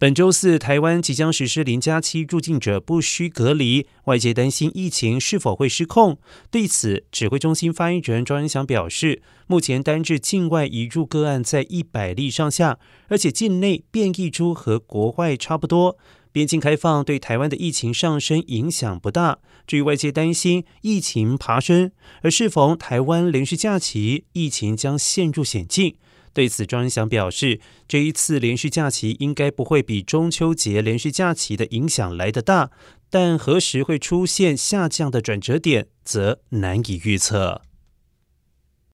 [0.00, 6.16] 本周四，台湾即将实施零加七入境者不需隔离，外界担心疫情是否会失控。
[6.50, 12.78] 对此，指挥中心发言人庄仁祥表示，目前单日境外移入个案在一百例上下，
[13.08, 15.98] 而且境内变异株和国外差不多，
[16.32, 19.38] 边境开放对台湾的疫情上升影响不大。
[19.66, 21.92] 至于外界担心疫情爬升，
[22.22, 25.96] 而适逢台湾连续假期，疫情将陷入险境。
[26.32, 32.70] 对此，庄祥表示，这一次连续假期应该不会比中秋节连续假期的影响来得大，
[33.10, 37.62] 但何时会出现下降的转折点，则难以预测。